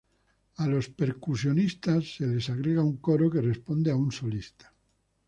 A 0.55 0.65
los 0.67 0.89
percusionistas 0.89 2.15
se 2.15 2.25
les 2.25 2.49
agrega 2.49 2.81
un 2.91 2.97
coro 3.07 3.25
que 3.33 3.47
responde 3.51 3.91
a 3.91 3.95
un 4.03 4.11
solista. 4.19 4.73